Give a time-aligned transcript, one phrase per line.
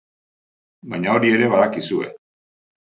[0.95, 2.13] Baina hori ere badakizue.